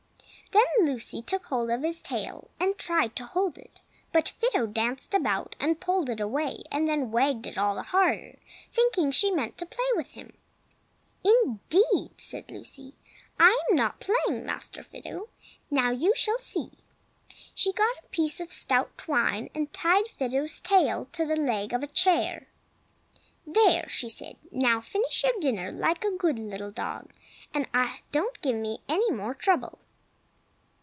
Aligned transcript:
Then 0.53 0.85
Lucy 0.95 1.21
took 1.21 1.45
hold 1.45 1.69
of 1.69 1.81
the 1.83 1.93
tail, 1.93 2.49
and 2.59 2.77
tried 2.77 3.15
to 3.15 3.25
hold 3.25 3.57
it; 3.57 3.79
but 4.11 4.33
Fido 4.41 4.65
danced 4.67 5.13
about, 5.13 5.55
and 5.61 5.79
pulled 5.79 6.09
it 6.09 6.19
away, 6.19 6.63
and 6.69 6.89
then 6.89 7.09
wagged 7.11 7.47
it 7.47 7.57
all 7.57 7.73
the 7.75 7.83
harder, 7.83 8.37
thinking 8.73 9.11
she 9.11 9.31
meant 9.31 9.57
to 9.59 9.65
play 9.65 9.85
with 9.95 10.11
him. 10.11 10.33
"Indeed!" 11.23 12.19
said 12.19 12.51
Lucy, 12.51 12.95
"I 13.39 13.57
am 13.69 13.77
not 13.77 14.01
playing, 14.01 14.45
Master 14.45 14.83
Fido. 14.83 15.29
Now 15.69 15.91
you 15.91 16.13
shall 16.15 16.39
see!" 16.39 16.71
So 16.73 17.35
she 17.55 17.71
got 17.71 18.03
a 18.03 18.07
piece 18.09 18.41
of 18.41 18.51
stout 18.51 18.97
twine, 18.97 19.49
and 19.55 19.71
tied 19.71 20.09
Fido's 20.19 20.59
tail 20.59 21.07
to 21.13 21.25
the 21.25 21.37
leg 21.37 21.71
of 21.71 21.81
a 21.83 21.87
chair. 21.87 22.47
"There!" 23.47 23.87
she 23.87 24.09
said, 24.09 24.35
"now 24.51 24.81
finish 24.81 25.23
your 25.23 25.39
dinner, 25.39 25.71
like 25.71 26.03
a 26.03 26.11
good 26.11 26.39
little 26.39 26.71
dog, 26.71 27.13
and 27.53 27.67
don't 28.11 28.41
give 28.41 28.57
me 28.57 28.79
any 28.89 29.11
more 29.11 29.33
trouble." 29.33 29.77